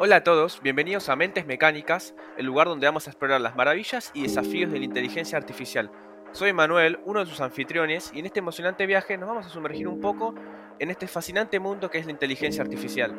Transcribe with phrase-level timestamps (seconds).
[0.00, 4.12] Hola a todos, bienvenidos a Mentes Mecánicas, el lugar donde vamos a explorar las maravillas
[4.14, 5.90] y desafíos de la inteligencia artificial.
[6.30, 9.88] Soy Manuel, uno de sus anfitriones, y en este emocionante viaje nos vamos a sumergir
[9.88, 10.36] un poco
[10.78, 13.12] en este fascinante mundo que es la inteligencia artificial.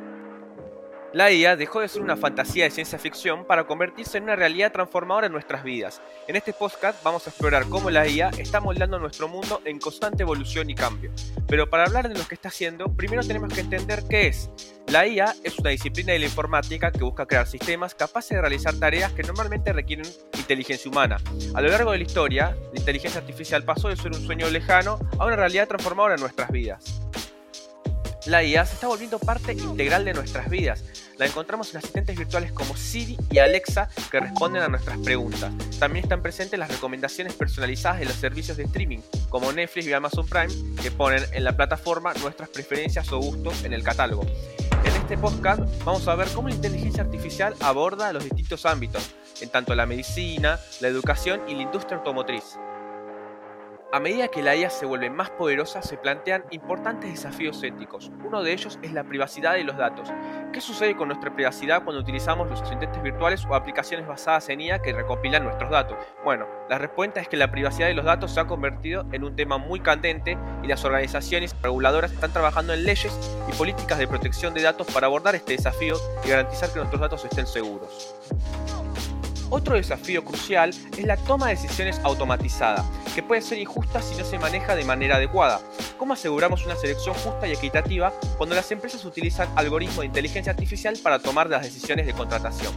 [1.11, 4.71] La IA dejó de ser una fantasía de ciencia ficción para convertirse en una realidad
[4.71, 6.03] transformadora en nuestras vidas.
[6.27, 10.21] En este podcast vamos a explorar cómo la IA está moldando nuestro mundo en constante
[10.21, 11.11] evolución y cambio.
[11.47, 14.51] Pero para hablar de lo que está haciendo, primero tenemos que entender qué es.
[14.85, 18.75] La IA es una disciplina de la informática que busca crear sistemas capaces de realizar
[18.75, 20.05] tareas que normalmente requieren
[20.37, 21.17] inteligencia humana.
[21.55, 24.99] A lo largo de la historia, la inteligencia artificial pasó de ser un sueño lejano
[25.17, 27.08] a una realidad transformadora en nuestras vidas.
[28.25, 30.83] La IA se está volviendo parte integral de nuestras vidas.
[31.17, 35.53] La encontramos en asistentes virtuales como Siri y Alexa que responden a nuestras preguntas.
[35.79, 40.27] También están presentes las recomendaciones personalizadas de los servicios de streaming, como Netflix y Amazon
[40.27, 44.25] Prime, que ponen en la plataforma nuestras preferencias o gustos en el catálogo.
[44.83, 49.49] En este podcast vamos a ver cómo la inteligencia artificial aborda los distintos ámbitos, en
[49.49, 52.57] tanto la medicina, la educación y la industria automotriz.
[53.91, 58.11] A medida que la IA se vuelve más poderosa, se plantean importantes desafíos éticos.
[58.23, 60.13] Uno de ellos es la privacidad de los datos.
[60.53, 64.83] ¿Qué sucede con nuestra privacidad cuando utilizamos los asistentes virtuales o aplicaciones basadas en IA
[64.83, 65.97] que recopilan nuestros datos?
[66.23, 69.35] Bueno, la respuesta es que la privacidad de los datos se ha convertido en un
[69.35, 73.17] tema muy candente y las organizaciones reguladoras están trabajando en leyes
[73.51, 77.25] y políticas de protección de datos para abordar este desafío y garantizar que nuestros datos
[77.25, 78.13] estén seguros.
[79.51, 84.23] Otro desafío crucial es la toma de decisiones automatizada, que puede ser injusta si no
[84.23, 85.59] se maneja de manera adecuada.
[85.97, 90.99] ¿Cómo aseguramos una selección justa y equitativa cuando las empresas utilizan algoritmos de inteligencia artificial
[91.01, 92.73] para tomar las decisiones de contratación?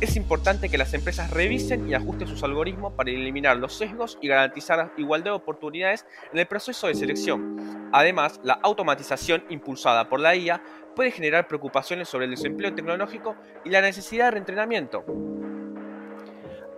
[0.00, 4.26] Es importante que las empresas revisen y ajusten sus algoritmos para eliminar los sesgos y
[4.26, 7.88] garantizar igualdad de oportunidades en el proceso de selección.
[7.92, 10.60] Además, la automatización impulsada por la IA
[10.96, 15.04] puede generar preocupaciones sobre el desempleo tecnológico y la necesidad de reentrenamiento.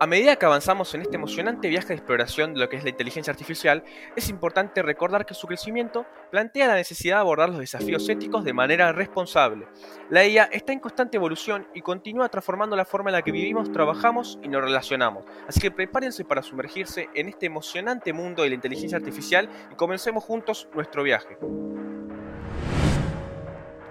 [0.01, 2.89] A medida que avanzamos en este emocionante viaje de exploración de lo que es la
[2.89, 3.83] inteligencia artificial,
[4.15, 8.53] es importante recordar que su crecimiento plantea la necesidad de abordar los desafíos éticos de
[8.53, 9.67] manera responsable.
[10.09, 13.73] La IA está en constante evolución y continúa transformando la forma en la que vivimos,
[13.73, 15.25] trabajamos y nos relacionamos.
[15.49, 20.23] Así que prepárense para sumergirse en este emocionante mundo de la inteligencia artificial y comencemos
[20.23, 21.37] juntos nuestro viaje.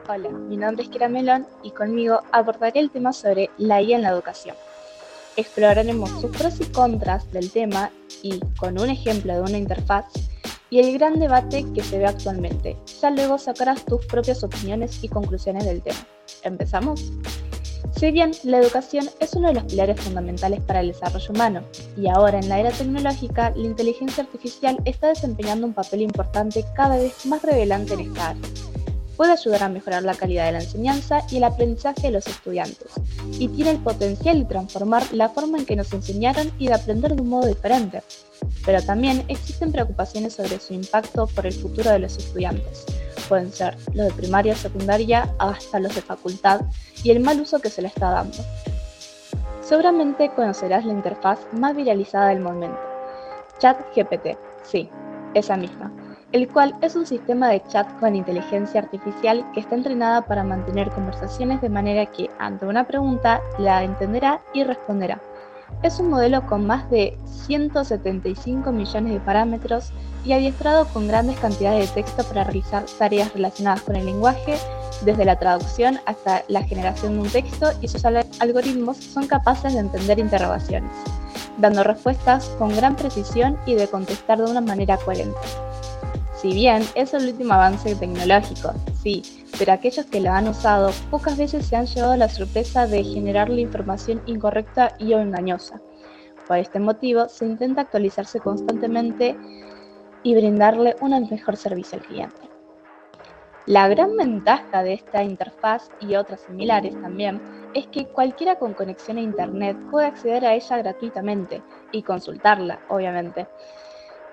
[0.08, 4.02] Hola, mi nombre es Kira Melón y conmigo abordaré el tema sobre la IA en
[4.04, 4.56] la educación
[5.38, 7.90] exploraremos sus pros y contras del tema
[8.22, 10.04] y con un ejemplo de una interfaz
[10.68, 12.76] y el gran debate que se ve actualmente.
[13.00, 16.04] Ya luego sacarás tus propias opiniones y conclusiones del tema.
[16.42, 17.12] ¿Empezamos?
[17.96, 21.62] Si bien la educación es uno de los pilares fundamentales para el desarrollo humano,
[21.96, 26.96] y ahora en la era tecnológica la inteligencia artificial está desempeñando un papel importante cada
[26.96, 28.42] vez más revelante en esta área
[29.18, 32.86] puede ayudar a mejorar la calidad de la enseñanza y el aprendizaje de los estudiantes,
[33.32, 37.16] y tiene el potencial de transformar la forma en que nos enseñaron y de aprender
[37.16, 38.00] de un modo diferente.
[38.64, 42.86] Pero también existen preocupaciones sobre su impacto por el futuro de los estudiantes.
[43.28, 46.60] Pueden ser los de primaria, secundaria, hasta los de facultad,
[47.02, 48.38] y el mal uso que se le está dando.
[49.62, 52.78] Seguramente conocerás la interfaz más viralizada del momento,
[53.58, 54.38] ChatGPT.
[54.62, 54.88] Sí,
[55.34, 55.92] esa misma
[56.32, 60.90] el cual es un sistema de chat con inteligencia artificial que está entrenada para mantener
[60.90, 65.20] conversaciones de manera que ante una pregunta la entenderá y responderá.
[65.82, 69.92] Es un modelo con más de 175 millones de parámetros
[70.24, 74.56] y adiestrado con grandes cantidades de texto para realizar tareas relacionadas con el lenguaje,
[75.04, 79.78] desde la traducción hasta la generación de un texto y sus algoritmos son capaces de
[79.78, 80.90] entender interrogaciones,
[81.58, 85.38] dando respuestas con gran precisión y de contestar de una manera coherente.
[86.40, 88.72] Si bien es el último avance tecnológico,
[89.02, 93.02] sí, pero aquellos que lo han usado pocas veces se han llevado la sorpresa de
[93.02, 95.80] generarle información incorrecta y o engañosa.
[96.46, 99.36] Por este motivo, se intenta actualizarse constantemente
[100.22, 102.48] y brindarle un mejor servicio al cliente.
[103.66, 107.42] La gran ventaja de esta interfaz y otras similares también
[107.74, 113.48] es que cualquiera con conexión a Internet puede acceder a ella gratuitamente y consultarla, obviamente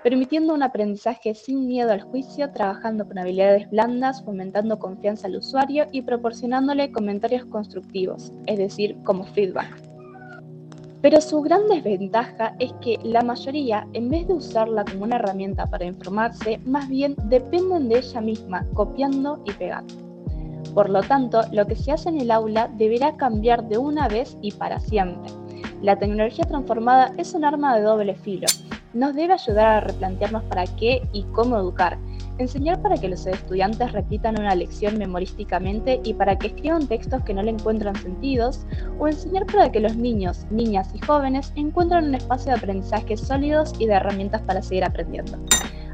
[0.06, 5.86] permitiendo un aprendizaje sin miedo al juicio, trabajando con habilidades blandas, fomentando confianza al usuario
[5.90, 9.66] y proporcionándole comentarios constructivos, es decir, como feedback.
[11.02, 15.66] Pero su gran desventaja es que la mayoría, en vez de usarla como una herramienta
[15.66, 19.92] para informarse, más bien dependen de ella misma, copiando y pegando.
[20.72, 24.38] Por lo tanto, lo que se hace en el aula deberá cambiar de una vez
[24.40, 25.32] y para siempre.
[25.82, 28.46] La tecnología transformada es un arma de doble filo,
[28.96, 31.98] nos debe ayudar a replantearnos para qué y cómo educar,
[32.38, 37.34] enseñar para que los estudiantes repitan una lección memorísticamente y para que escriban textos que
[37.34, 38.66] no le encuentran sentidos,
[38.98, 43.74] o enseñar para que los niños, niñas y jóvenes encuentren un espacio de aprendizaje sólidos
[43.78, 45.38] y de herramientas para seguir aprendiendo.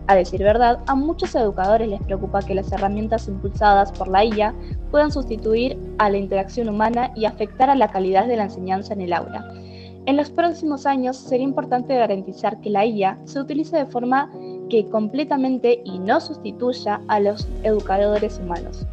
[0.06, 4.54] A decir verdad, a muchos educadores les preocupa que las herramientas impulsadas por la IA
[4.90, 9.00] puedan sustituir a la interacción humana y afectar a la calidad de la enseñanza en
[9.00, 9.61] el aula.
[10.04, 14.32] En los próximos años sería importante garantizar que la IA se utilice de forma
[14.68, 18.84] que completamente y no sustituya a los educadores humanos.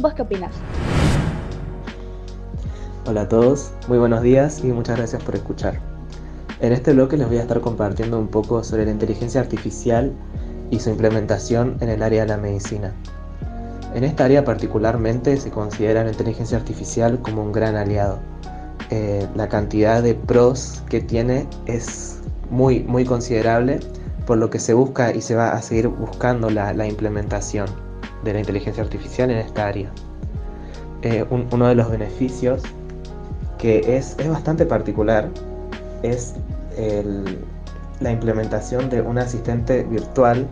[0.00, 0.52] ¿Vos qué opinas?
[3.06, 5.78] Hola a todos, muy buenos días y muchas gracias por escuchar.
[6.60, 10.12] En este bloque les voy a estar compartiendo un poco sobre la inteligencia artificial
[10.72, 12.92] y su implementación en el área de la medicina.
[13.94, 18.18] En esta área particularmente se considera la inteligencia artificial como un gran aliado.
[18.90, 23.80] Eh, la cantidad de pros que tiene es muy, muy considerable,
[24.26, 27.68] por lo que se busca y se va a seguir buscando la, implementación
[28.24, 29.90] de la inteligencia artificial en esta área.
[31.02, 32.62] Eh, uno de los beneficios
[33.58, 35.28] que es, es bastante particular
[36.02, 36.34] es
[36.76, 37.38] el,
[38.00, 40.46] la implementación de un asistente virtual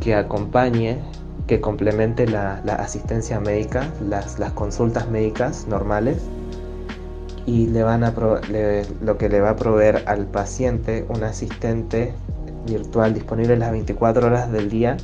[0.00, 0.98] que acompañe,
[1.46, 6.18] que complemente la, asistencia médica, las, consultas médicas normales
[7.46, 8.14] y le van a
[9.00, 12.14] lo que le va a proveer al paciente un asistente
[12.66, 14.96] virtual disponible las 24 horas del día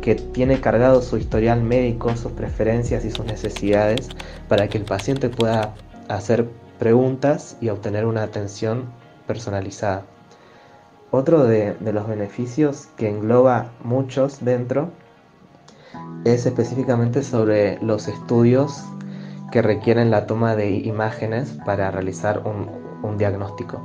[0.00, 4.08] que tiene cargado su historial médico, sus preferencias y sus necesidades
[4.48, 5.74] para que el paciente pueda
[6.08, 6.46] hacer
[6.78, 8.84] preguntas y obtener una atención
[9.26, 10.04] personalizada.
[11.10, 14.90] Otro de, los beneficios que engloba muchos dentro
[16.24, 18.82] es específicamente sobre los estudios
[19.54, 23.80] que requieren la toma de imágenes para realizar un, diagnóstico.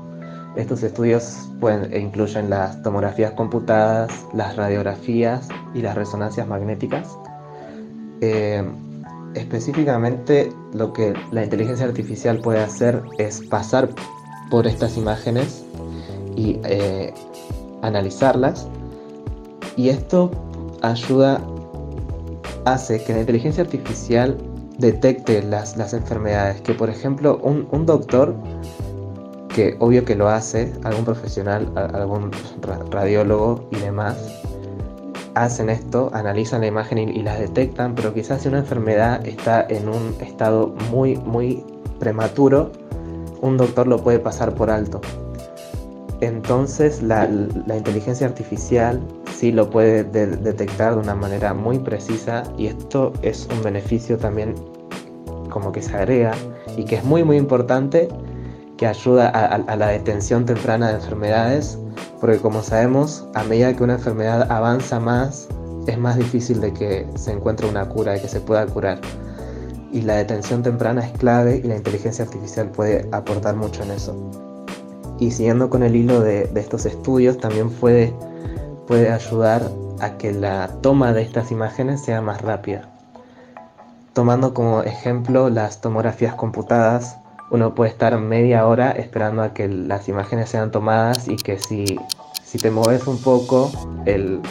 [0.55, 7.15] Estos estudios pueden, incluyen las tomografías computadas, las radiografías y las resonancias magnéticas.
[8.21, 8.63] Eh,
[9.35, 13.89] específicamente lo que la inteligencia artificial puede hacer es pasar
[14.49, 15.63] por estas imágenes
[16.35, 17.13] y eh,
[17.83, 18.67] analizarlas.
[19.75, 20.31] Y esto
[20.81, 21.39] ayuda,
[22.65, 24.35] hace que la inteligencia artificial
[24.79, 26.61] detecte las, las enfermedades.
[26.61, 28.35] Que por ejemplo un, un, doctor,
[29.53, 32.31] que obvio que lo hace, algún profesional, algún
[32.91, 34.17] radiólogo y demás,
[35.35, 39.87] hacen esto, analizan la imagen y, las detectan, pero quizás si una enfermedad está en
[39.87, 41.63] un estado muy, muy
[41.99, 42.71] prematuro,
[43.41, 44.99] un doctor lo puede pasar por alto
[46.21, 47.25] entonces la,
[47.75, 49.01] inteligencia artificial
[49.39, 54.53] sí lo puede detectar de una manera muy precisa y esto es un beneficio también
[55.49, 56.33] como que se agrega
[56.75, 58.09] y que es muy muy importante
[58.75, 61.77] que ayuda a, la detención temprana de enfermedades
[62.19, 65.47] porque como sabemos a medida que una enfermedad avanza más
[65.87, 68.99] es más difícil de que se encuentre una cura, de que se pueda curar
[69.93, 74.15] y la detención temprana es clave y la inteligencia artificial puede aportar mucho en eso.
[75.19, 78.13] Y siguiendo con el hilo de, estos estudios, también puede,
[78.89, 79.69] puede ayudar
[80.01, 82.89] a que la toma de estas imágenes sea más rápida.
[84.13, 87.19] Tomando como ejemplo las tomografías computadas,
[87.51, 91.99] uno puede estar media hora esperando a que las imágenes sean tomadas y que si,
[92.43, 93.71] si te mueves un poco,
[94.07, 94.41] el,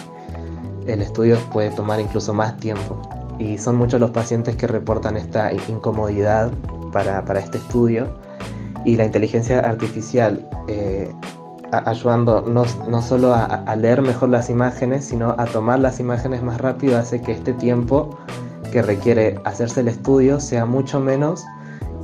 [0.87, 3.02] el estudio puede tomar incluso más tiempo.
[3.40, 6.52] Y son muchos los pacientes que reportan esta incomodidad
[6.93, 8.06] para, para este estudio
[8.85, 11.12] y la inteligencia artificial eh,
[11.73, 16.99] ayudando no, solo a, leer mejor las imágenes, sino a tomar las imágenes más rápido,
[16.99, 18.19] hace que este tiempo
[18.73, 21.45] que requiere hacerse el estudio sea mucho menos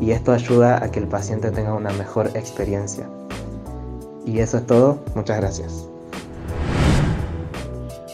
[0.00, 3.08] y esto ayuda a que el paciente tenga una mejor experiencia.
[4.26, 5.88] Y eso es todo, muchas gracias.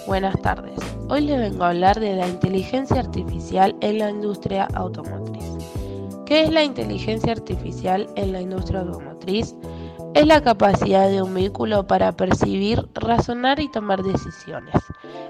[0.06, 0.78] Buenas tardes,
[1.08, 5.44] hoy le vengo a hablar de la inteligencia artificial en la industria automotriz.
[6.26, 9.54] ¿Qué es la inteligencia artificial en la industria automotriz?
[10.14, 14.74] Es la capacidad de un vehículo para percibir, razonar y tomar decisiones.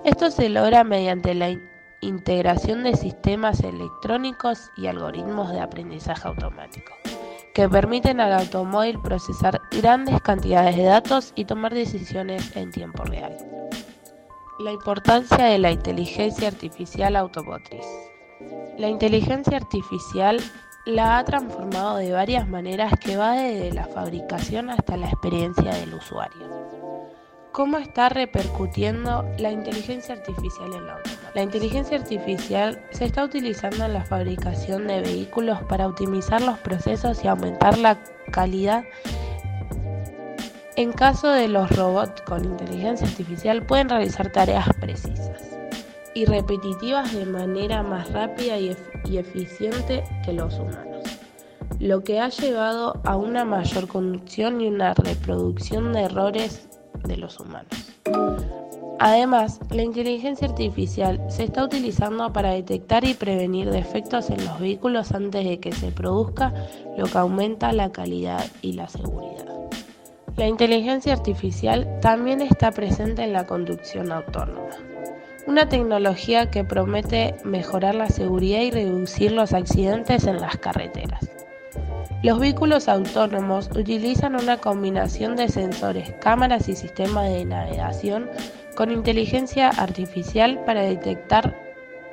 [0.05, 1.55] Esto se logra mediante la
[2.01, 6.95] integración de sistemas electrónicos y algoritmos de aprendizaje automático,
[7.55, 13.37] que permiten al automóvil procesar grandes cantidades de datos y tomar decisiones en tiempo real.
[14.61, 17.85] La importancia de la inteligencia artificial automotriz.
[18.79, 20.41] La inteligencia artificial
[20.87, 25.95] la ha transformado de varias maneras que va desde la fabricación hasta la experiencia del
[25.95, 26.49] usuario.
[27.53, 31.21] ¿Cómo está repercutiendo la inteligencia artificial en la automoción?
[31.35, 37.23] La inteligencia artificial se está utilizando en la fabricación de vehículos para optimizar los procesos
[37.25, 37.99] y aumentar la
[38.33, 38.85] calidad.
[40.77, 45.60] En caso de los robots con inteligencia artificial pueden realizar tareas precisas.
[46.15, 48.77] Y repetitivas de manera más rápida y,
[49.17, 51.05] eficiente que los humanos,
[51.79, 56.69] lo que ha llevado a una mayor conducción y una reproducción de errores
[57.05, 57.71] de los humanos.
[59.03, 65.13] Además, la inteligencia artificial se está utilizando para detectar y prevenir defectos en los vehículos
[65.13, 66.53] antes de que se produzca,
[66.99, 69.47] lo que aumenta la calidad y la seguridad.
[70.37, 74.77] La inteligencia artificial también está presente en la conducción autónoma,
[75.47, 81.31] una tecnología que promete mejorar la seguridad y reducir los accidentes en las carreteras.
[82.23, 88.29] Los vehículos autónomos utilizan una combinación de sensores, cámaras y sistemas de navegación
[88.77, 91.57] con inteligencia artificial para detectar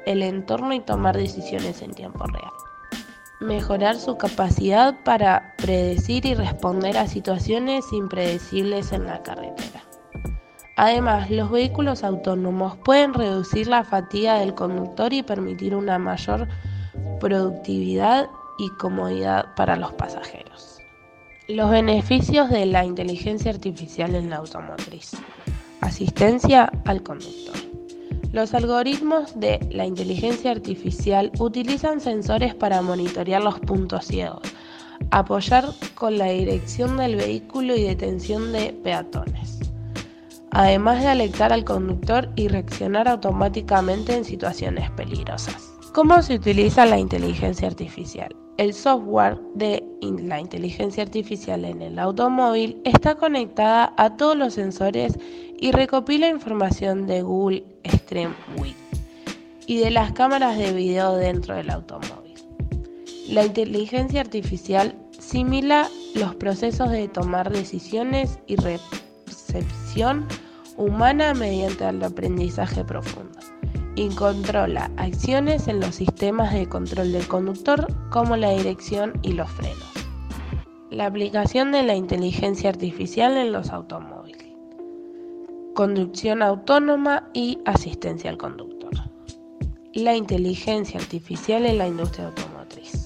[0.05, 2.51] el entorno y tomar decisiones en tiempo real.
[3.41, 9.87] Mejorar su capacidad para predecir y responder a situaciones impredecibles en la carretera.
[10.77, 16.48] Además, los vehículos autónomos pueden reducir la fatiga del conductor y permitir una mayor
[17.19, 18.29] productividad
[18.60, 20.77] y comodidad para los pasajeros.
[21.48, 25.13] Los beneficios de la inteligencia artificial en la automotriz.
[25.81, 27.55] Asistencia al conductor.
[28.31, 34.43] Los algoritmos de la inteligencia artificial utilizan sensores para monitorear los puntos ciegos,
[35.10, 35.65] apoyar
[35.96, 39.57] con la dirección del vehículo y detención de peatones,
[40.58, 45.72] además de alertar al conductor y reaccionar automáticamente en situaciones peligrosas.
[45.94, 48.36] ¿Cómo se utiliza la inteligencia artificial?
[48.58, 55.20] El software de la inteligencia artificial en el automóvil está conectada a todos los sensores
[55.60, 58.74] y recopila información de Google Stream View
[59.68, 62.34] y de las cámaras de video dentro del automóvil.
[63.30, 70.26] La inteligencia artificial simila los procesos de tomar decisiones y recepción
[70.77, 73.38] humana mediante el aprendizaje profundo
[73.96, 79.50] y controla acciones en los sistemas de control del conductor como la dirección y los
[79.50, 79.91] frenos.
[80.91, 84.46] La aplicación de la inteligencia artificial en los automóviles.
[85.74, 88.91] Conducción autónoma y asistencia al conductor.
[89.93, 93.05] La inteligencia artificial en la industria automotriz.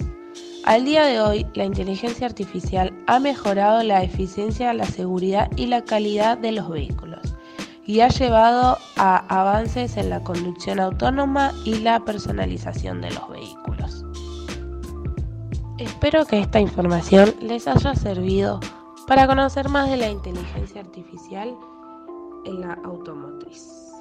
[0.65, 5.83] Al día de hoy, la inteligencia artificial ha mejorado la eficiencia, la seguridad y la
[5.83, 7.30] calidad de los vehículos
[7.85, 14.05] y ha llevado a avances en la conducción autónoma y la personalización de los vehículos.
[15.77, 18.59] Espero que esta información les haya servido
[19.07, 21.55] para conocer más de la inteligencia artificial
[22.45, 23.91] en la automotriz.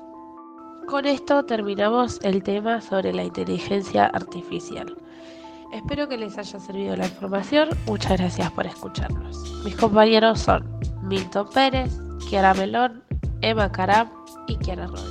[0.86, 4.96] Con esto terminamos el tema sobre la inteligencia artificial.
[5.72, 7.68] Espero que les haya servido la información.
[7.86, 9.62] Muchas gracias por escucharnos.
[9.64, 10.68] Mis compañeros son
[11.02, 11.96] Milton Pérez,
[12.28, 13.04] Kiara Melón,
[13.42, 14.08] Emma Carab
[14.46, 15.09] y Kiara Rodríguez.